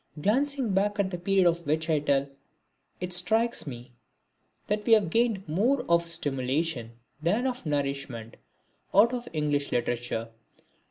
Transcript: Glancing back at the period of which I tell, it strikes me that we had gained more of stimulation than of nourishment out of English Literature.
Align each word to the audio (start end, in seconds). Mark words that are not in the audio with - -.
Glancing 0.19 0.73
back 0.73 0.97
at 0.97 1.11
the 1.11 1.17
period 1.19 1.45
of 1.45 1.63
which 1.67 1.87
I 1.87 1.99
tell, 1.99 2.27
it 2.99 3.13
strikes 3.13 3.67
me 3.67 3.91
that 4.65 4.83
we 4.83 4.93
had 4.93 5.11
gained 5.11 5.47
more 5.47 5.83
of 5.87 6.07
stimulation 6.07 6.93
than 7.21 7.45
of 7.45 7.67
nourishment 7.67 8.37
out 8.95 9.13
of 9.13 9.27
English 9.31 9.71
Literature. 9.71 10.29